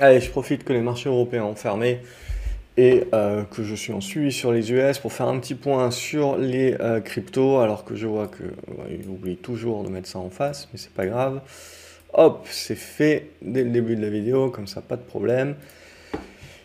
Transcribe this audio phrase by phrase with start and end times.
[0.00, 1.98] Allez, je profite que les marchés européens ont fermé
[2.76, 5.90] et euh, que je suis en suivi sur les US pour faire un petit point
[5.90, 8.44] sur les euh, cryptos, alors que je vois que
[9.08, 11.40] oublie toujours de mettre ça en face, mais c'est pas grave.
[12.12, 15.56] Hop, c'est fait dès le début de la vidéo, comme ça, pas de problème.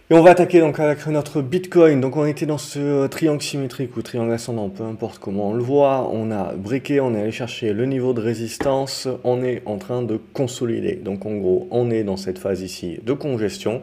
[0.09, 2.01] Et on va attaquer donc avec notre Bitcoin.
[2.01, 5.63] Donc on était dans ce triangle symétrique ou triangle ascendant, peu importe comment on le
[5.63, 6.09] voit.
[6.11, 9.07] On a briqué, on est allé chercher le niveau de résistance.
[9.23, 10.95] On est en train de consolider.
[10.95, 13.81] Donc en gros, on est dans cette phase ici de congestion.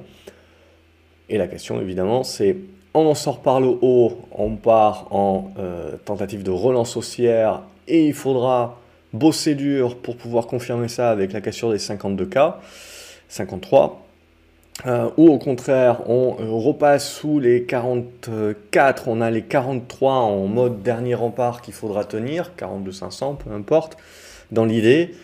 [1.31, 2.55] Et la question évidemment, c'est
[2.93, 8.05] on en sort par le haut, on part en euh, tentative de relance haussière et
[8.05, 8.79] il faudra
[9.15, 12.57] bosser dur pour pouvoir confirmer ça avec la cassure des 52K,
[13.29, 14.10] 53.
[14.87, 20.47] Euh, ou au contraire, on euh, repasse sous les 44, on a les 43 en
[20.47, 23.97] mode dernier rempart qu'il faudra tenir, 42 500, peu importe,
[24.53, 25.15] dans l'idée.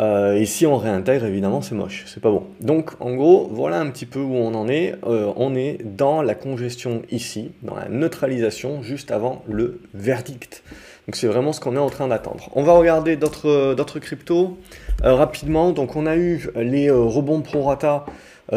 [0.00, 2.44] Euh, et si on réintègre, évidemment, c'est moche, c'est pas bon.
[2.60, 4.94] Donc, en gros, voilà un petit peu où on en est.
[5.04, 10.64] on est dans la congestion ici, dans la neutralisation, juste avant le verdict.
[11.06, 12.48] Donc, c'est vraiment ce qu'on est en train d'attendre.
[12.54, 14.58] On va regarder d'autres cryptos
[15.02, 15.70] rapidement.
[15.70, 18.10] Donc, on a eu les rebonds pro rata euh,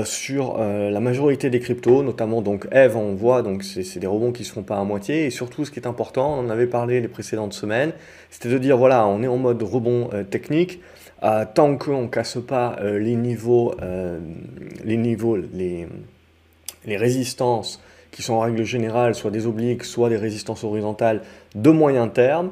[0.03, 4.31] sur euh, la majorité des cryptos, notamment donc Eve, on voit, donc c'est des rebonds
[4.31, 5.25] qui ne se font pas à moitié.
[5.25, 7.93] Et surtout, ce qui est important, on en avait parlé les précédentes semaines,
[8.29, 10.81] c'était de dire voilà, on est en mode rebond euh, technique.
[11.55, 13.73] tant qu'on ne casse pas les niveaux,
[14.85, 15.87] les, niveaux les
[16.97, 21.21] résistances qui sont en règle générale soit des obliques, soit des résistances horizontales
[21.55, 22.51] de moyen terme,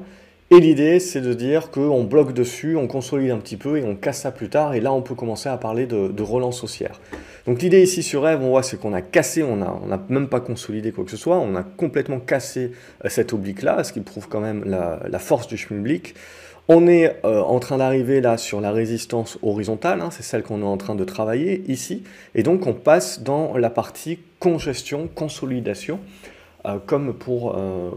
[0.51, 3.95] et l'idée, c'est de dire qu'on bloque dessus, on consolide un petit peu et on
[3.95, 4.75] casse ça plus tard.
[4.75, 7.01] Et là, on peut commencer à parler de, relance haussière.
[7.47, 10.27] Donc l'idée ici sur Rêve, on voit, c'est qu'on a cassé, on n'a a même
[10.27, 12.71] pas consolidé quoi que ce soit, on a complètement cassé
[13.03, 16.15] euh, cet oblique-là, ce qui prouve quand même la, force du Schmilblick.
[16.67, 20.61] On est euh, en train d'arriver là sur la résistance horizontale, hein, c'est celle qu'on
[20.61, 22.03] est en train de travailler ici.
[22.33, 25.99] Et donc on passe dans la partie congestion, consolidation.
[26.65, 27.91] Euh, comme, pour, euh,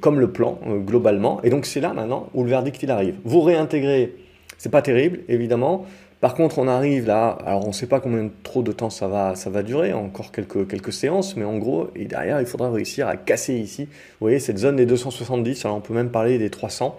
[0.00, 1.40] comme le plan euh, globalement.
[1.42, 3.16] Et donc c'est là maintenant où le verdict il arrive.
[3.24, 4.14] Vous réintégrez,
[4.58, 5.86] c'est pas terrible évidemment.
[6.20, 9.08] Par contre, on arrive là, alors on ne sait pas combien trop de temps ça
[9.08, 12.70] va, ça va durer, encore quelques, quelques séances, mais en gros, et derrière, il faudra
[12.70, 16.36] réussir à casser ici, vous voyez, cette zone des 270, alors on peut même parler
[16.36, 16.94] des 300.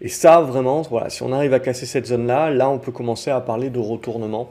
[0.00, 3.30] Et ça, vraiment, voilà, si on arrive à casser cette zone-là, là, on peut commencer
[3.30, 4.50] à parler de retournement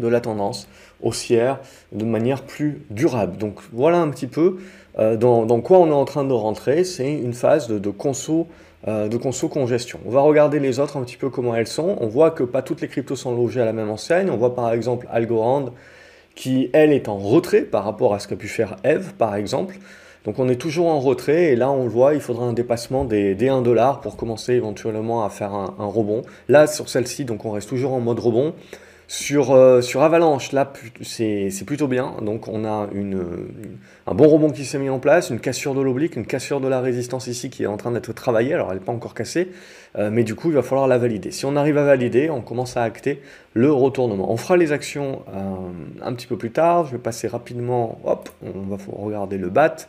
[0.00, 0.68] de la tendance
[1.02, 1.60] haussière
[1.92, 3.36] de manière plus durable.
[3.36, 4.58] Donc voilà un petit peu
[4.98, 6.84] euh, dans, quoi on est en train de rentrer.
[6.84, 8.46] C'est une phase de, de conso
[8.88, 9.98] euh, de conso congestion.
[10.06, 11.96] On va regarder les autres un petit peu comment elles sont.
[12.00, 14.30] On voit que pas toutes les cryptos sont logées à la même enseigne.
[14.30, 15.70] On voit par exemple Algorand
[16.36, 19.78] qui, elle, est en retrait par rapport à ce qu'a pu faire Eve, par exemple.
[20.24, 23.04] Donc on est toujours en retrait et là on le voit, il faudra un dépassement
[23.04, 26.22] des, 1 dollar pour commencer éventuellement à faire un, un rebond.
[26.48, 28.54] Là sur celle-ci, donc on reste toujours en mode rebond.
[29.08, 30.72] Sur, euh, sur Avalanche, là,
[31.02, 32.16] c'est plutôt bien.
[32.22, 33.22] Donc, on a une,
[34.06, 36.66] un bon rebond qui s'est mis en place, une cassure de l'oblique, une cassure de
[36.66, 38.54] la résistance ici qui est en train d'être travaillée.
[38.54, 39.52] Alors, elle n'est pas encore cassée,
[39.96, 41.30] euh, mais du coup, il va falloir la valider.
[41.30, 43.22] Si on arrive à valider, on commence à acter
[43.54, 44.32] le retournement.
[44.32, 46.86] On fera les actions euh, un petit peu plus tard.
[46.86, 48.00] Je vais passer rapidement.
[48.04, 49.88] Hop, on va regarder le BAT.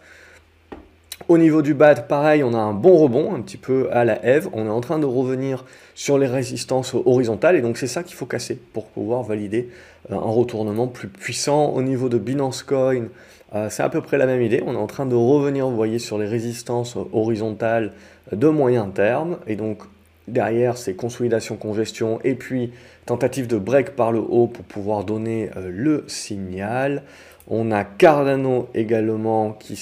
[1.27, 4.23] Au niveau du BAT, pareil, on a un bon rebond, un petit peu à la
[4.23, 4.49] Eve.
[4.53, 8.15] On est en train de revenir sur les résistances horizontales, et donc c'est ça qu'il
[8.15, 9.67] faut casser pour pouvoir valider
[10.11, 11.71] euh, un retournement plus puissant.
[11.71, 13.07] Au niveau de Binance Coin,
[13.55, 14.63] euh, c'est à peu près la même idée.
[14.65, 17.91] On est en train de revenir, vous voyez, sur les résistances horizontales
[18.31, 19.79] de moyen terme, et donc
[20.27, 22.71] derrière, c'est consolidation, congestion, et puis
[23.05, 27.03] tentative de break par le haut pour pouvoir donner euh, le signal.
[27.49, 29.79] On a Cardano également qui,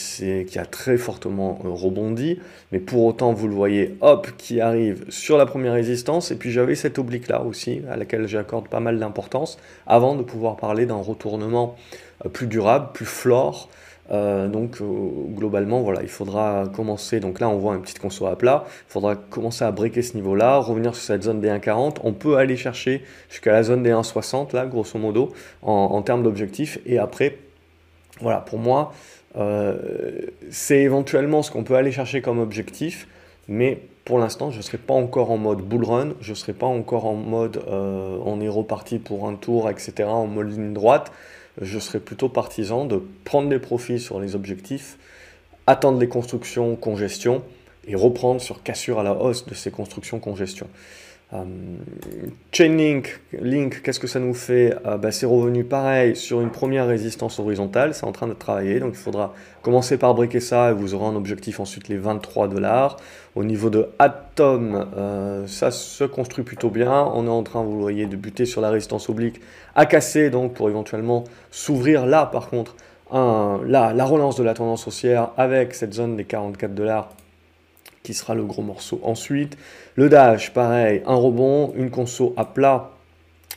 [0.56, 2.40] a très fortement euh, rebondi,
[2.72, 6.30] mais pour autant, vous le voyez, hop, qui arrive sur la première résistance.
[6.30, 10.22] Et puis j'avais cette oblique là aussi, à laquelle j'accorde pas mal d'importance, avant de
[10.22, 11.76] pouvoir parler d'un retournement
[12.24, 13.68] euh, plus durable, plus flore.
[14.12, 14.78] Euh, donc
[15.36, 17.20] globalement, voilà, il faudra commencer.
[17.20, 18.66] Donc là, on voit une petite conso à plat.
[18.68, 21.96] Il faudra commencer à breaker ce niveau-là, revenir sur cette zone des 1,40.
[22.04, 25.34] On peut aller chercher jusqu'à la zone des 1,60 là, grosso modo,
[25.64, 26.78] en termes d'objectifs.
[26.86, 27.40] Et après,
[28.22, 28.94] voilà, pour moi,
[29.38, 33.08] euh, c'est éventuellement ce qu'on peut aller chercher comme objectif,
[33.48, 36.54] mais pour l'instant, je ne serai pas encore en mode bull run, je ne serai
[36.54, 40.74] pas encore en mode euh, on est reparti pour un tour, etc., en mode ligne
[40.74, 41.12] droite.
[41.62, 44.98] Je serai plutôt partisan de prendre des profits sur les objectifs,
[45.68, 47.42] attendre les constructions, congestion,
[47.88, 50.68] et reprendre sur cassure à la hausse de ces constructions, congestion.
[51.34, 51.44] Euh,
[52.52, 56.88] Chainlink, Link, qu'est-ce que ça nous fait euh, bah, C'est revenu pareil sur une première
[56.88, 59.34] résistance horizontale, c'est en train de travailler, donc il faudra
[59.64, 62.98] commencer par briquer ça et vous aurez un objectif ensuite les 23 dollars.
[63.34, 67.82] Au niveau de Atom, euh, ça se construit plutôt bien, on est en train, vous
[67.82, 69.42] voyez, de buter sur la résistance oblique
[69.74, 72.76] à casser, donc pour éventuellement s'ouvrir là par contre,
[73.12, 77.10] un, là, la relance de la tendance haussière avec cette zone des 44 dollars
[78.06, 79.02] qui sera le gros morceau.
[79.04, 79.58] Ensuite,
[79.96, 82.95] le dash, pareil, un rebond, une conso à plat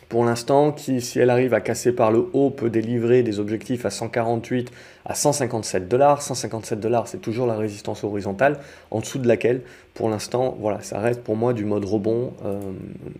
[0.08, 3.84] pour l'instant, qui, si elle arrive à casser par le haut, peut délivrer des objectifs
[3.84, 4.70] à 148
[5.04, 6.22] à 157 dollars.
[6.22, 8.58] 157 dollars, c'est toujours la résistance horizontale,
[8.90, 9.60] en dessous de laquelle,
[9.92, 12.58] pour l'instant, voilà, ça reste pour moi du mode rebond euh,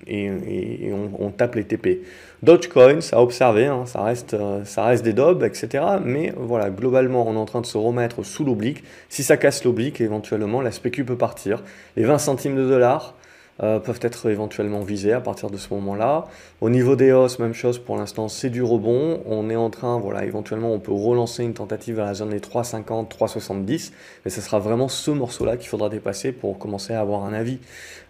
[0.07, 2.05] et, on, tape les TP.
[2.43, 5.85] Dogecoin, ça a observé, hein, ça, reste, euh, ça reste des dobs, etc.
[6.03, 8.83] Mais voilà, globalement, on est en train de se remettre sous l'oblique.
[9.11, 11.63] Si ça casse l'oblique, éventuellement, la spécu peut partir.
[11.97, 13.15] Les 20 centimes de dollars,
[13.63, 16.27] euh, peuvent être éventuellement visés à partir de ce moment-là.
[16.61, 19.21] Au niveau des hausses, même chose pour l'instant, c'est du rebond.
[19.27, 22.41] On est en train, voilà, éventuellement on peut relancer une tentative à la zone des
[22.41, 23.93] 3,50, 3,70,
[24.25, 27.59] mais ce sera vraiment ce morceau-là qu'il faudra dépasser pour commencer à avoir un avis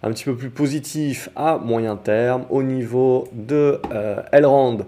[0.02, 2.44] un petit peu plus positif à moyen terme.
[2.50, 4.86] Au niveau de euh, Elrond,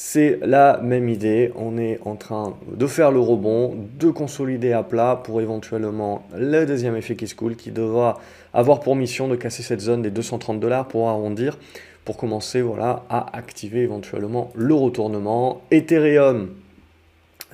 [0.00, 4.84] c'est la même idée, on est en train de faire le rebond, de consolider à
[4.84, 8.20] plat pour éventuellement le deuxième effet qui se coule qui devra
[8.54, 11.58] avoir pour mission de casser cette zone des 230 dollars pour arrondir,
[12.04, 15.62] pour commencer voilà, à activer éventuellement le retournement.
[15.72, 16.50] Ethereum,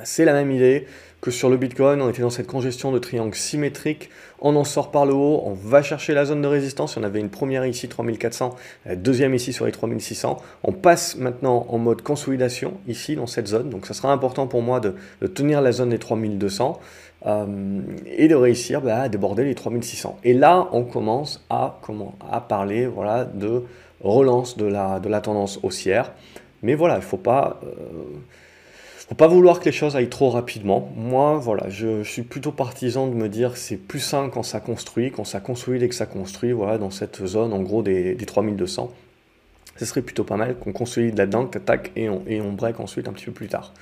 [0.03, 0.87] c'est la même idée,
[1.31, 4.11] sur le Bitcoin, on était dans cette congestion de triangle symétrique,
[4.41, 7.21] on en sort par le haut, on va chercher la zone de résistance, on avait
[7.21, 8.55] une première ici 3400,
[8.97, 13.71] deuxième ici sur les 3600, on passe maintenant en mode consolidation ici dans cette zone,
[13.71, 14.95] donc ça sera important pour moi de,
[15.27, 16.81] tenir la zone des 3200
[17.27, 20.19] euh, et de réussir bah, à déborder les 3600.
[20.25, 23.63] Et là, on commence à, comment, à parler voilà, de
[24.03, 26.13] relance de la, de la tendance haussière,
[26.63, 27.61] mais voilà, il ne faut pas...
[27.65, 27.69] Euh,
[29.09, 30.91] faut pas vouloir que les choses aillent trop rapidement.
[30.97, 34.61] Moi, voilà, je, suis plutôt partisan de me dire que c'est plus simple quand ça
[34.61, 38.17] construit, quand ça consolide et que ça construit, voilà, dans cette zone, en gros, des,
[38.17, 38.91] 3200.
[39.77, 43.09] Ce serait plutôt pas mal qu'on consolide là-dedans, tac, et on, et on break ensuite
[43.09, 43.75] un petit peu plus tard.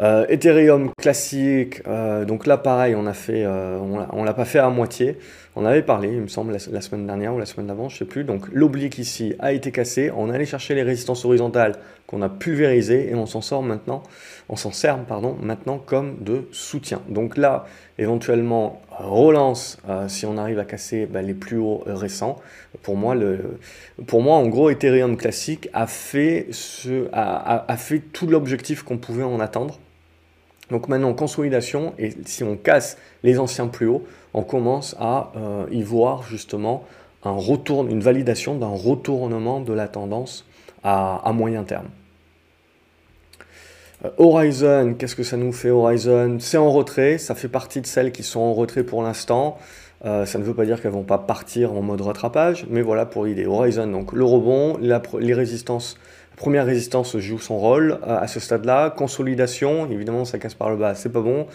[0.00, 4.58] Euh, Ethereum classique, euh, donc là pareil, on a fait, euh, on l'a pas fait
[4.58, 5.18] à moitié.
[5.54, 8.04] On avait parlé, il me semble, la, semaine dernière ou la semaine d'avant, je sais
[8.06, 8.24] plus.
[8.24, 10.10] Donc l'oblique ici a été cassé.
[10.16, 11.76] On allait chercher les résistances horizontales
[12.06, 14.02] qu'on a pulvérisées et on s'en sort maintenant,
[14.48, 17.02] on s'en sert pardon maintenant comme de soutien.
[17.08, 17.66] Donc là,
[17.98, 19.78] éventuellement relance
[20.08, 22.36] si on arrive à casser bah, les plus hauts récents.
[22.82, 23.58] Pour moi, le,
[24.06, 28.96] pour moi, en gros, Ethereum classique a fait ce, a, a fait tout l'objectif qu'on
[28.96, 29.78] pouvait en attendre.
[30.70, 34.04] Donc maintenant, consolidation, et si on casse les anciens plus hauts,
[34.34, 36.84] on commence à euh, y voir justement
[37.24, 40.46] un retour, une validation d'un retournement de la tendance
[40.82, 41.88] à, moyen terme.
[44.04, 46.38] Euh, Horizon, qu'est-ce que ça nous fait Horizon?
[46.40, 49.58] C'est en retrait, ça fait partie de celles qui sont en retrait pour l'instant.
[50.04, 53.06] Euh, ça ne veut pas dire qu'elles vont pas partir en mode rattrapage, mais voilà
[53.06, 53.46] pour l'idée.
[53.46, 55.96] Horizon, donc le rebond, les résistances
[56.36, 58.90] Première résistance joue son rôle euh, à ce stade-là.
[58.90, 61.46] Consolidation, évidemment, ça casse par le bas, c'est pas bon.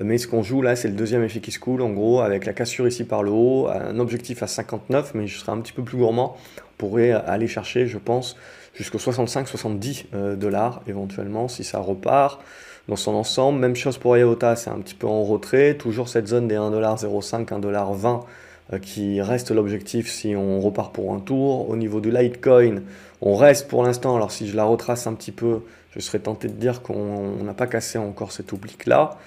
[0.00, 2.44] Mais ce qu'on joue là, c'est le deuxième effet qui se coule, en gros, avec
[2.44, 5.72] la cassure ici par le haut, un objectif à 59, mais je serai un petit
[5.72, 6.36] peu plus gourmand.
[6.58, 8.36] On pourrait aller chercher, je pense,
[8.74, 12.40] jusqu'aux 65-70 euh, dollars éventuellement, si ça repart
[12.88, 13.58] dans son ensemble.
[13.58, 15.74] Même chose pour IOTA, c'est un petit peu en retrait.
[15.74, 18.24] Toujours cette zone des 1,05$, 1,20$
[18.72, 21.68] euh, qui reste l'objectif si on repart pour un tour.
[21.68, 22.82] Au niveau du Litecoin,
[23.20, 25.60] on reste pour l'instant, alors si je la retrace un petit peu,
[25.92, 29.18] je serais tenté de dire qu'on n'a pas cassé encore cet oblique-là.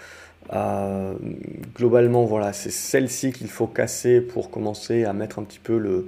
[0.54, 1.14] Euh,
[1.76, 6.08] globalement, voilà, c'est celle-ci qu'il faut casser pour commencer à mettre un petit peu le,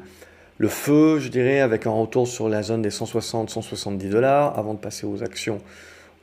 [0.57, 4.79] le feu, je dirais, avec un retour sur la zone des 160-170 dollars avant de
[4.79, 5.59] passer aux actions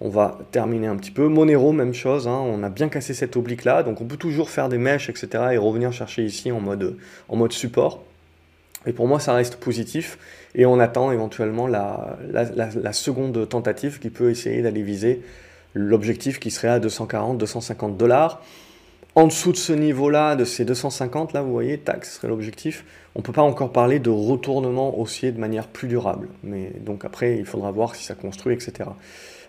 [0.01, 1.29] on va terminer un petit peu.
[1.29, 2.41] Monero, même chose, hein.
[2.45, 5.29] on a bien cassé cette oblique là, donc on peut toujours faire des mèches, etc.
[5.53, 6.97] et revenir chercher ici en mode,
[7.51, 8.03] support.
[8.87, 10.19] Et pour moi, ça reste positif.
[10.55, 15.23] Et on attend éventuellement la, la, seconde tentative qui peut essayer d'aller viser
[15.75, 18.43] l'objectif qui serait à 240-250 dollars.
[19.15, 22.85] En dessous de ce niveau-là, de ces 250, là, vous voyez, tac, ce serait l'objectif.
[23.15, 26.29] On ne peut pas encore parler de retournement haussier de manière plus durable.
[26.45, 28.91] Mais donc après, il faudra voir si ça construit, etc.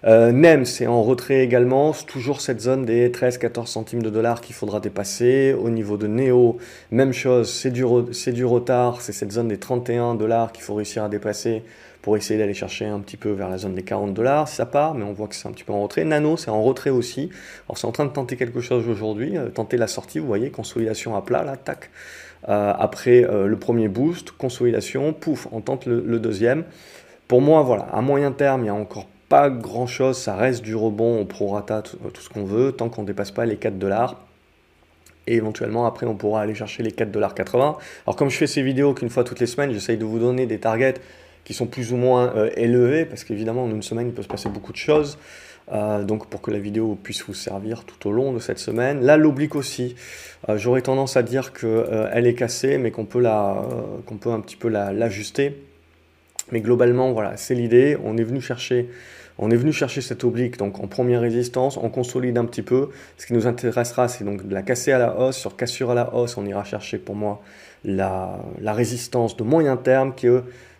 [0.06, 4.56] Euh, NEM, c'est en retrait également, toujours cette zone des 13-14 centimes de dollars qu'il
[4.56, 5.54] faudra dépasser.
[5.54, 6.58] Au niveau de Neo,
[6.89, 11.10] même chose, c'est du retard, c'est cette zone des 31 dollars qu'il faut réussir à
[11.10, 11.63] dépasser
[12.01, 14.94] pour essayer d'aller chercher un petit peu vers la zone des 40 dollars ça part,
[14.94, 16.06] mais on voit que c'est un petit peu en retrait.
[16.06, 17.29] Nano, c'est en retrait aussi.
[17.68, 20.50] Alors c'est en train de tenter quelque chose aujourd'hui, euh, tenter la sortie, vous voyez,
[20.50, 21.89] consolidation à plat, là, tac.
[22.48, 26.63] Euh, après euh, le premier boost, consolidation, pouf, on tente le, deuxième.
[27.27, 30.63] Pour moi, voilà, à moyen terme, il n'y a encore pas grand chose, ça reste
[30.63, 33.58] du rebond, on prorata tout, tout ce qu'on veut, tant qu'on ne dépasse pas les
[33.58, 34.15] 4 dollars
[35.29, 37.56] et éventuellement après on pourra aller chercher les 4,80$.
[37.58, 40.48] Alors comme je fais ces vidéos qu'une fois toutes les semaines, j'essaye de vous donner
[40.48, 40.96] des targets
[41.50, 44.27] qui sont plus ou moins euh, élevés, parce qu'évidemment en une semaine il peut se
[44.27, 45.18] passer beaucoup de choses.
[45.72, 49.01] Euh, donc pour que la vidéo puisse vous servir tout au long de cette semaine.
[49.01, 49.96] Là, l'oblique aussi,
[50.48, 53.63] euh, j'aurais tendance à dire qu'elle est cassée, mais qu'on peut, la,
[54.06, 55.56] qu'on peut un petit peu l'ajuster.
[56.51, 57.98] mais globalement, voilà, c'est l'idée.
[58.06, 58.88] On est venu chercher
[59.41, 62.89] on est venu chercher cette oblique donc en première résistance, on consolide un petit peu.
[63.18, 65.38] Ce qui nous intéressera, c'est donc de la casser à la hausse.
[65.38, 67.41] Sur cassure à la hausse, on ira chercher pour moi
[67.84, 70.27] la, résistance de moyen terme qui,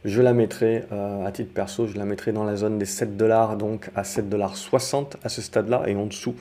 [0.06, 3.18] je la mettrai euh, à titre perso, je la mettrai dans la zone des 7
[3.18, 6.36] dollars, donc à 7 dollars 60 à ce stade-là, et en dessous,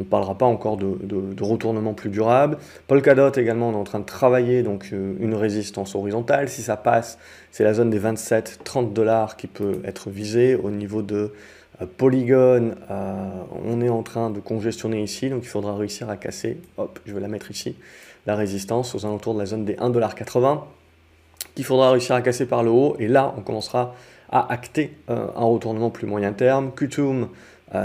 [0.00, 0.96] on ne parlera pas encore de,
[1.40, 2.58] retournement plus durable.
[2.88, 6.48] Polkadot également, on est en train de travailler donc euh, une résistance horizontale.
[6.48, 7.18] Si ça passe,
[7.52, 11.32] c'est la zone des 27-30 dollars qui peut être visée au niveau de
[11.80, 13.30] euh, Polygon, euh,
[13.64, 17.14] on est en train de congestionner ici, donc il faudra réussir à casser, hop, je
[17.14, 17.76] vais la mettre ici,
[18.26, 20.60] la résistance aux alentours de la zone des 1,80$,
[21.54, 23.94] qu'il faudra réussir à casser par le haut, et là, on commencera
[24.30, 26.72] à acter euh, un retournement plus moyen terme.
[26.72, 27.28] Qtum,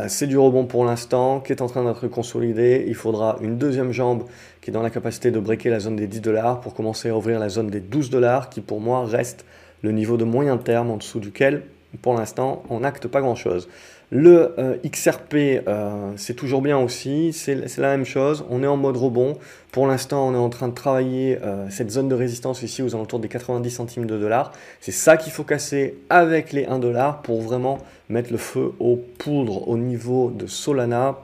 [0.07, 2.85] c'est du rebond pour l'instant, qui est en train d'être consolidé.
[2.87, 4.25] Il faudra une deuxième jambe
[4.61, 7.17] qui est dans la capacité de breaker la zone des 10 dollars pour commencer à
[7.17, 9.45] ouvrir la zone des 12 dollars, qui pour moi reste
[9.81, 11.63] le niveau de moyen terme en dessous duquel
[12.01, 13.67] pour l'instant, on n'acte pas grand-chose.
[14.11, 15.35] Le euh, XRP,
[15.67, 19.37] euh, c'est toujours bien aussi, c'est la même chose, on est en mode rebond.
[19.71, 22.95] Pour l'instant, on est en train de travailler euh, cette zone de résistance ici aux
[22.95, 24.51] alentours des 90 centimes de dollars.
[24.81, 27.77] C'est ça qu'il faut casser avec les 1 dollar pour vraiment
[28.09, 31.17] mettre le feu aux poudres au niveau de Solana.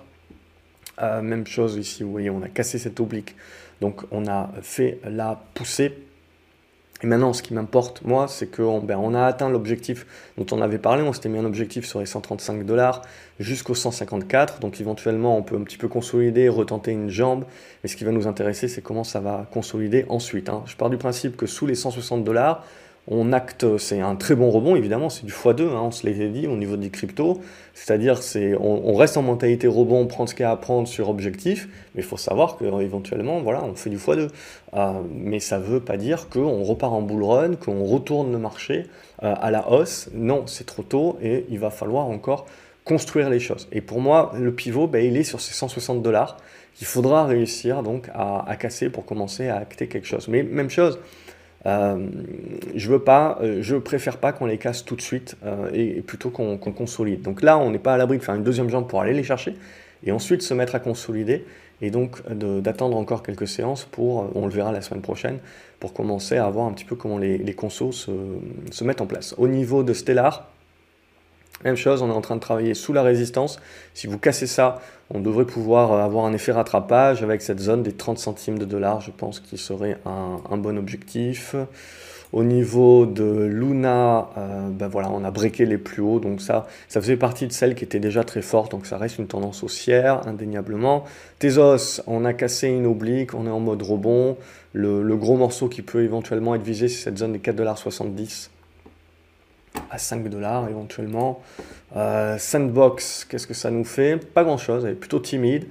[1.01, 3.35] même chose ici, vous voyez, on a cassé cette oblique.
[3.81, 5.91] Donc on a fait la poussée
[7.05, 10.07] et maintenant, ce qui m'importe, moi, c'est qu'on ben, a atteint l'objectif
[10.39, 11.03] dont on avait parlé.
[11.03, 13.03] On s'était mis un objectif sur les 135 dollars
[13.39, 14.59] jusqu'aux 154.
[14.59, 17.45] Donc, éventuellement, on peut un petit peu consolider, retenter une jambe.
[17.83, 20.49] Mais ce qui va nous intéresser, c'est comment ça va consolider ensuite.
[20.49, 20.63] Hein.
[20.65, 22.65] Je pars du principe que sous les 160 dollars,
[23.07, 26.29] on acte, c'est un très bon rebond, évidemment, c'est du x2, hein, on se l'était
[26.29, 27.39] dit au niveau des cryptos,
[27.75, 30.87] c'est-à-dire c'est, on, reste en mentalité rebond, on prend ce qu'il y a à prendre
[30.87, 34.29] sur objectif, mais il faut savoir qu'éventuellement, voilà, on fait du x2.
[34.73, 38.39] Euh, mais ça ne veut pas dire qu'on repart en bull run, qu'on retourne le
[38.39, 38.87] marché
[39.23, 42.47] euh, à la hausse, non, c'est trop tôt et il va falloir encore
[42.85, 43.67] construire les choses.
[43.71, 46.37] Et pour moi, le pivot, ben, il est sur ces 160 dollars
[46.73, 50.27] qu'il faudra réussir donc à casser pour commencer à acter quelque chose.
[50.27, 50.99] Mais même chose,
[51.65, 52.07] euh,
[52.75, 56.01] je veux pas, euh, je préfère pas qu'on les casse tout de suite euh, et,
[56.01, 57.21] plutôt qu'on consolide.
[57.21, 59.23] Donc là, on n'est pas à l'abri de faire une deuxième jambe pour aller les
[59.23, 59.55] chercher
[60.05, 61.45] et ensuite se mettre à consolider
[61.81, 65.39] et donc d'attendre encore quelques séances pour, on le verra la semaine prochaine,
[65.79, 68.11] pour commencer à voir un petit peu comment les, les consos se,
[68.71, 69.35] se mettent en place.
[69.37, 70.47] Au niveau de Stellar,
[71.63, 73.59] même chose, on est en train de travailler sous la résistance.
[73.93, 77.93] Si vous cassez ça, on devrait pouvoir avoir un effet rattrapage avec cette zone des
[77.93, 81.55] 30 centimes de dollars, je pense qu'il serait un, bon objectif.
[82.33, 86.67] Au niveau de Luna, euh, ben voilà, on a breaké les plus hauts, donc ça,
[86.89, 89.63] ça faisait partie de celles qui étaient déjà très fortes, donc ça reste une tendance
[89.63, 91.05] haussière, indéniablement.
[91.39, 94.37] Tezos, on a cassé une oblique, on est en mode rebond.
[94.73, 98.49] Le, le gros morceau qui peut éventuellement être visé, c'est cette zone des 4,70$
[99.95, 101.41] à 5 dollars éventuellement.
[101.95, 104.17] Euh, Sandbox, qu'est-ce que ça nous fait?
[104.17, 105.65] Pas grand-chose, elle est plutôt timide,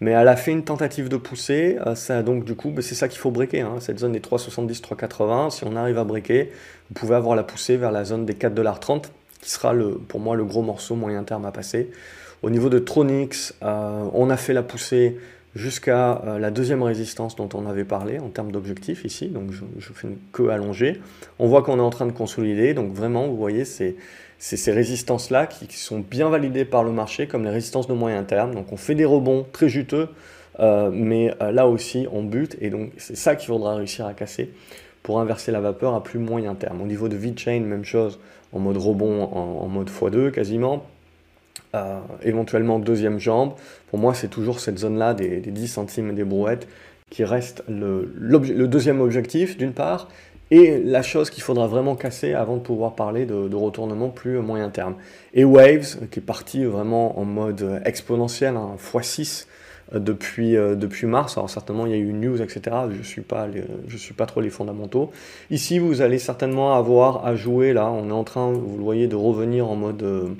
[0.00, 1.78] mais elle a fait une tentative de pousser.
[1.86, 3.76] Euh, ça, donc du coup, bah, c'est ça qu'il faut breaker, hein.
[3.80, 5.50] cette zone des 3,70-3,80.
[5.50, 6.50] Si on arrive à breaker,
[6.90, 9.04] vous pouvez avoir la poussée vers la zone des 4,30$,
[9.40, 11.90] qui sera le, pour moi le gros morceau moyen terme à passer.
[12.42, 15.16] Au niveau de Tronix, euh, on a fait la poussée
[15.54, 19.92] jusqu'à euh, la deuxième résistance dont on avait parlé en termes d'objectif ici, donc je,
[19.92, 21.00] fais une queue allongée.
[21.38, 23.96] On voit qu'on est en train de consolider, donc vraiment, vous voyez, c'est
[24.38, 28.54] ces résistances-là qui, sont bien validées par le marché comme les résistances de moyen terme.
[28.54, 30.08] Donc on fait des rebonds très juteux,
[30.60, 34.14] euh, mais euh, là aussi on bute, et donc c'est ça qu'il faudra réussir à
[34.14, 34.52] casser
[35.02, 36.82] pour inverser la vapeur à plus moyen terme.
[36.82, 38.20] Au niveau de V-Chain, même chose,
[38.52, 40.84] en mode rebond, en mode x2 quasiment.
[41.74, 43.52] Euh, éventuellement deuxième jambe.
[43.90, 46.66] Pour moi, c'est toujours cette zone-là des, 10 centimes des brouettes
[47.10, 48.10] qui reste le,
[48.66, 50.08] deuxième objectif, d'une part,
[50.50, 54.70] et la chose qu'il faudra vraiment casser avant de pouvoir parler de, retournement plus moyen
[54.70, 54.94] terme.
[55.34, 59.46] Et Waves, qui est parti vraiment en mode exponentiel, hein, x6,
[59.92, 61.36] depuis, depuis mars.
[61.36, 62.76] Alors certainement il y a eu news, etc.
[62.90, 63.46] Je suis, pas
[63.86, 65.10] je suis pas trop les fondamentaux.
[65.50, 69.06] Ici vous allez certainement avoir à jouer, là on est en train, vous le voyez,
[69.06, 70.36] de revenir en mode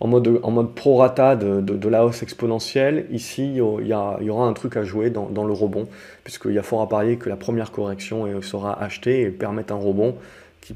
[0.00, 4.76] en mode, en mode prorata de, la hausse exponentielle, ici, il y, aura un truc
[4.76, 5.86] à jouer dans, le rebond,
[6.24, 9.76] puisqu'il y a fort à parier que la première correction sera achetée et permettre un
[9.76, 10.16] rebond
[10.62, 10.74] qui,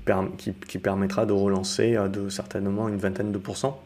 [0.78, 3.81] permettra de relancer euh, certainement une vingtaine de pourcents.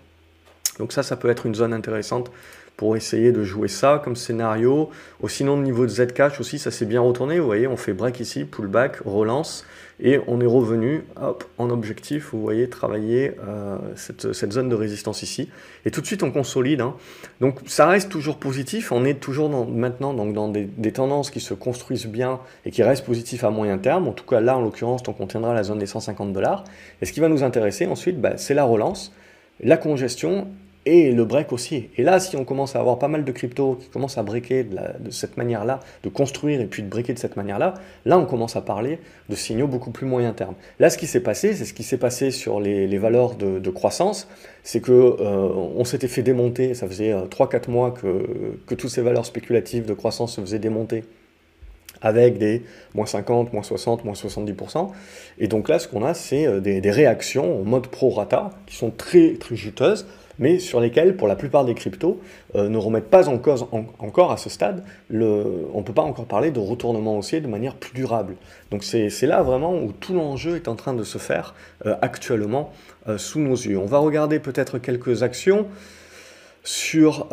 [0.79, 2.31] Donc ça, ça peut être une zone intéressante
[2.79, 4.89] pour essayer de jouer ça comme scénario.
[5.21, 7.41] Au sinon, au niveau de Zcash aussi, ça s'est bien retourné.
[7.41, 9.67] Vous voyez, on fait break ici, pullback, relance,
[9.99, 12.29] et on est revenu hop, en objectif.
[12.31, 15.51] Vous voyez, travailler euh, cette, zone de résistance ici.
[15.87, 16.81] Et tout de suite, on consolide.
[16.81, 16.95] Hein.
[17.41, 18.93] Donc, ça reste toujours positif.
[18.93, 23.05] On est toujours maintenant donc, dans des, tendances qui se construisent bien et qui restent
[23.05, 24.07] positifs à moyen terme.
[24.07, 26.63] En tout cas, là, en l'occurrence, on contiendra la zone des 150 dollars.
[27.03, 29.13] Et ce qui va nous intéresser ensuite, bah, c'est la relance,
[29.61, 30.47] la congestion
[30.89, 31.89] et le break aussi.
[31.97, 34.65] Et là, si on commence à avoir pas mal de cryptos qui commencent à breaker
[34.65, 37.75] de, cette manière-là, de construire et puis de breaker de cette manière-là,
[38.07, 40.55] là, on commence à parler de signaux beaucoup plus moyen terme.
[40.79, 44.29] Là, ce qui s'est passé, c'est ce qui s'est passé sur les, valeurs de, croissance,
[44.63, 48.91] c'est que euh, on s'était fait démonter, ça faisait 3-4 euh, mois que, que toutes
[48.91, 51.05] ces valeurs spéculatives de croissance se faisaient démonter
[52.01, 52.63] avec des
[52.95, 54.89] moins 50, moins 60, moins 70%.
[55.39, 58.77] Et donc là, ce qu'on a, c'est euh, des, des, réactions en mode pro-rata qui
[58.77, 60.07] sont très, très juteuses
[60.39, 62.21] mais sur lesquels, pour la plupart des cryptos,
[62.55, 63.67] euh, ne remettent pas en cause
[63.99, 67.75] encore à ce stade, on ne peut pas encore parler de retournement haussier de manière
[67.75, 68.37] plus durable.
[68.71, 71.55] Donc c'est là vraiment où tout l'enjeu est en train de se faire
[71.87, 72.73] euh, actuellement
[73.09, 73.79] euh, sous nos yeux.
[73.79, 75.67] On va regarder peut-être quelques actions
[76.69, 77.27] sur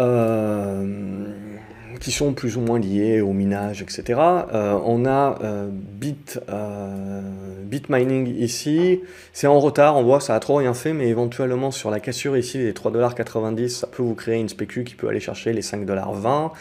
[1.99, 4.19] qui sont plus ou moins liés au minage, etc.
[4.53, 7.21] Euh, on a euh, Bit, euh,
[7.63, 9.01] Bit Mining ici,
[9.33, 12.37] c'est en retard, on voit ça a trop rien fait, mais éventuellement sur la cassure
[12.37, 16.51] ici des 3,90$, ça peut vous créer une spécu qui peut aller chercher les 5,20$.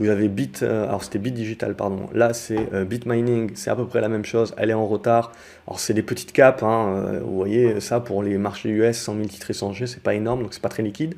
[0.00, 3.86] Vous avez Bit, alors c'était Bit Digital, pardon, là c'est Bit Mining, c'est à peu
[3.86, 5.30] près la même chose, elle est en retard.
[5.66, 9.26] Alors c'est des petites caps, hein, vous voyez ça pour les marchés US, 100 000
[9.26, 11.14] titres échangés, c'est pas énorme, donc c'est pas très liquide.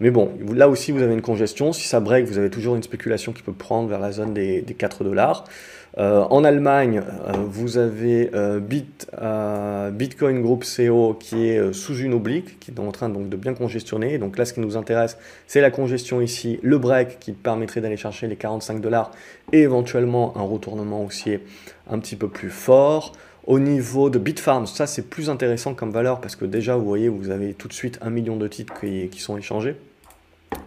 [0.00, 2.82] Mais bon, là aussi vous avez une congestion, si ça break, vous avez toujours une
[2.82, 5.44] spéculation qui peut prendre vers la zone des, 4 dollars.
[5.98, 9.10] Euh, en Allemagne, euh, vous avez euh, Bit,
[9.92, 13.54] Bitcoin Group CO qui est sous une oblique, qui est en train donc, de bien
[13.54, 14.18] congestionner.
[14.18, 17.96] Donc là, ce qui nous intéresse, c'est la congestion ici, le break qui permettrait d'aller
[17.96, 19.10] chercher les 45 dollars
[19.52, 21.40] et éventuellement un retournement haussier
[21.88, 23.12] un petit peu plus fort.
[23.46, 27.08] Au niveau de Bitfarms, ça c'est plus intéressant comme valeur parce que déjà, vous voyez,
[27.08, 29.76] vous avez tout de suite un million de titres qui, qui sont échangés.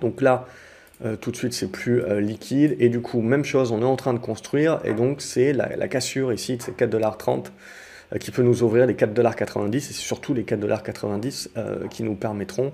[0.01, 0.47] Donc là,
[1.05, 2.75] euh, tout de suite c'est plus euh, liquide.
[2.79, 4.79] Et du coup même chose on est en train de construire.
[4.83, 7.49] Et donc c'est la, cassure ici de ces 4,30$ euh,
[8.19, 12.71] qui peut nous ouvrir les 4,90$ et surtout les 4,90$ qui nous permettront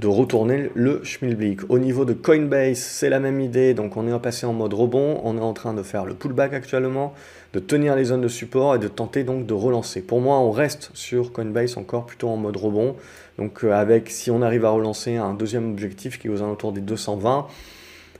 [0.00, 1.68] de retourner le schmilblick.
[1.68, 5.20] Au niveau de Coinbase, c'est la même idée, donc on est passé en mode rebond,
[5.24, 7.12] on est en train de faire le pullback actuellement,
[7.52, 10.00] de tenir les zones de support et de tenter donc de relancer.
[10.00, 12.96] Pour moi, on reste sur Coinbase encore plutôt en mode rebond,
[13.38, 16.72] donc euh, avec, si on arrive à relancer un deuxième objectif qui est aux alentours
[16.72, 17.46] des 220,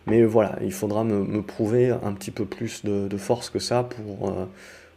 [0.07, 4.29] mais voilà, il faudra me, prouver un petit peu plus de, force que ça pour...
[4.29, 4.44] Euh,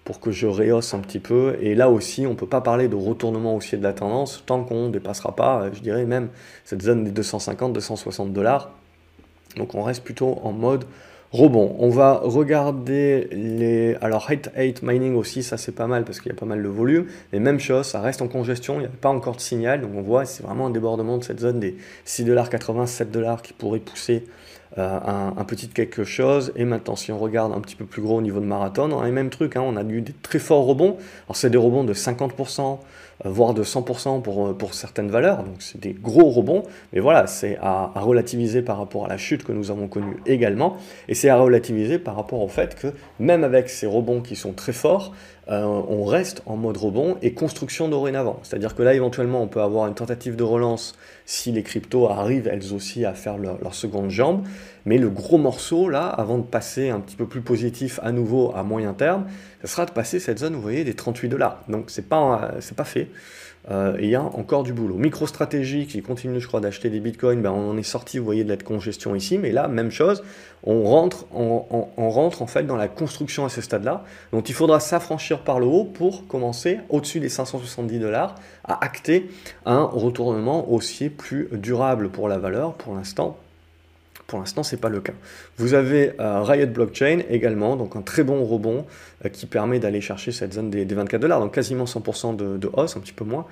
[0.03, 1.57] pour que je rehausse un petit peu.
[1.61, 4.63] Et là aussi, on ne peut pas parler de retournement haussier de la tendance tant
[4.63, 6.29] qu'on ne dépassera pas, je dirais même,
[6.65, 8.71] cette zone des 250-260 dollars.
[9.57, 10.85] Donc on reste plutôt en mode
[11.31, 11.75] rebond.
[11.79, 13.95] On va regarder les...
[14.01, 16.61] Alors Hate 8 Mining aussi, ça c'est pas mal parce qu'il y a pas mal
[16.61, 17.07] de volume.
[17.31, 19.81] Mais même chose, ça reste en congestion, il n'y a pas encore de signal.
[19.81, 23.79] Donc on voit, c'est vraiment un débordement de cette zone des 6,80$, 7$ qui pourrait
[23.79, 24.25] pousser
[24.77, 24.99] euh,
[25.37, 26.51] un, petit quelque chose.
[26.55, 29.01] Et maintenant, si on regarde un petit peu plus gros au niveau de marathon, on
[29.01, 29.55] a les mêmes trucs.
[29.55, 29.63] Hein.
[29.65, 30.97] on a eu des très forts rebonds.
[31.27, 32.75] Alors, c'est des rebonds de 50%, euh,
[33.25, 35.43] voire de 100% pour, euh, pour certaines valeurs.
[35.43, 36.63] Donc, c'est des gros rebonds.
[36.91, 40.17] Mais voilà, c'est à, à, relativiser par rapport à la chute que nous avons connue
[40.25, 40.77] également.
[41.07, 42.87] Et c'est à relativiser par rapport au fait que
[43.19, 45.13] même avec ces rebonds qui sont très forts,
[45.49, 48.39] euh, on reste en mode rebond et construction dorénavant.
[48.43, 52.47] C'est-à-dire que là, éventuellement, on peut avoir une tentative de relance si les cryptos arrivent
[52.47, 54.43] elles aussi à faire leur, seconde jambe.
[54.85, 58.53] Mais le gros morceau, là, avant de passer un petit peu plus positif à nouveau
[58.55, 59.25] à moyen terme,
[59.63, 61.63] ce sera de passer cette zone, vous voyez, des 38 dollars.
[61.69, 63.09] Donc, c'est pas, c'est pas fait.
[63.71, 64.95] Euh, il y a encore du boulot.
[64.95, 68.43] MicroStratégie qui continue, je crois, d'acheter des bitcoins, ben, on en est sorti, vous voyez,
[68.43, 70.21] de la congestion ici, mais là, même chose,
[70.63, 74.03] on rentre, on, rentre en fait dans la construction à ce stade-là.
[74.31, 79.29] Donc il faudra s'affranchir par le haut pour commencer au-dessus des 570 dollars à acter
[79.65, 82.73] un retournement haussier plus durable pour la valeur.
[82.73, 83.37] Pour l'instant,
[84.33, 85.13] pour l'instant, ce n'est pas le cas.
[85.57, 88.83] Vous avez euh, Riot Blockchain également, donc un très bon rebond
[89.23, 92.97] euh, qui permet d'aller chercher cette zone des, 24 dollars, donc quasiment 100% de, hausse,
[92.97, 93.45] un petit peu moins.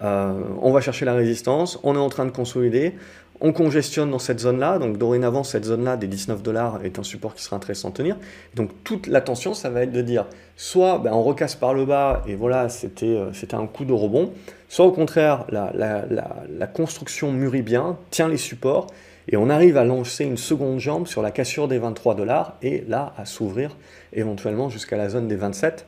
[0.00, 2.94] Euh, on va chercher la résistance, on est en train de consolider,
[3.40, 7.34] on congestionne dans cette zone-là, donc dorénavant cette zone-là des 19 dollars est un support
[7.34, 8.16] qui sera intéressant à tenir.
[8.54, 12.22] Donc toute l'attention, ça va être de dire, soit ben, on recasse par le bas
[12.28, 13.18] et voilà, c'était
[13.54, 14.32] un coup de rebond,
[14.68, 18.86] soit au contraire, la, construction mûrit bien, tient les supports,
[19.28, 22.84] et on arrive à lancer une seconde jambe sur la cassure des 23 dollars, et
[22.88, 23.76] là à s'ouvrir
[24.12, 25.86] éventuellement jusqu'à la zone des 27,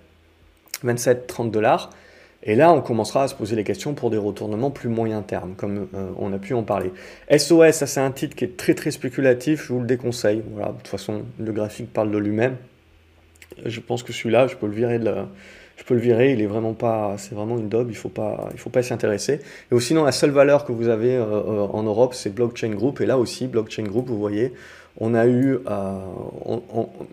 [0.85, 1.91] 27-30 dollars.
[2.43, 5.55] Et là, on commencera à se poser les questions pour des retournements plus moyen terme,
[5.57, 6.91] comme euh, on a pu en parler.
[7.31, 10.43] SOS, ça c'est un titre qui est très très spéculatif, je vous le déconseille.
[10.53, 12.57] Voilà, de toute façon, le graphique parle de lui-même.
[13.67, 15.29] Je pense que celui-là, je peux le virer de la...
[15.81, 18.51] Je peux le virer, il est vraiment pas, c'est vraiment une daube, il faut pas,
[18.53, 19.41] il faut pas s'y intéresser.
[19.73, 23.01] Et sinon, la seule valeur que vous avez euh, euh, en Europe, c'est Blockchain Group.
[23.01, 24.53] Et là aussi, Blockchain Group, vous voyez,
[24.99, 25.99] on a, eu, euh,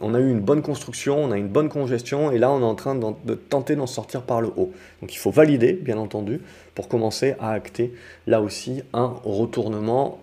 [0.02, 2.66] on, a eu une bonne construction, on a une bonne congestion, et là on est
[2.66, 4.74] en train de, tenter d'en sortir par le haut.
[5.02, 6.42] Donc il faut valider, bien entendu,
[6.76, 7.94] pour commencer à acter
[8.26, 10.20] là aussi un retournement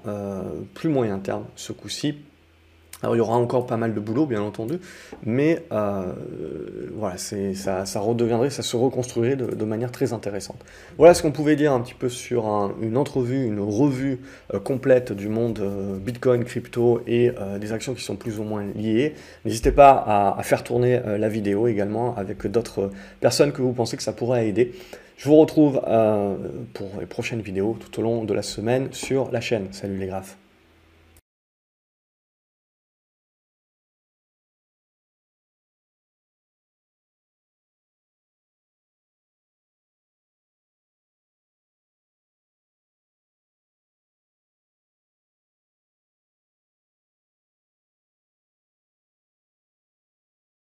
[0.75, 2.17] plus moyen terme, ce coup-ci,
[3.05, 4.79] alors il y aura encore pas mal de boulot, bien entendu,
[5.25, 6.13] mais euh,
[6.95, 10.57] voilà, ça, redeviendrait, ça se reconstruirait de, manière très intéressante.
[10.97, 12.47] Voilà ce qu'on pouvait dire un petit peu sur
[12.81, 14.21] une entrevue, une revue
[14.53, 18.65] euh, complète du monde euh, Bitcoin, crypto et des actions qui sont plus ou moins
[18.75, 19.15] liées.
[19.45, 22.91] N'hésitez pas à, faire tourner la vidéo également avec d'autres
[23.21, 24.73] personnes que vous pensez que ça pourrait aider.
[25.17, 25.81] Je vous retrouve
[26.73, 29.69] pour les prochaines vidéos tout au long de la semaine sur la chaîne.
[29.73, 30.37] Salut les graphes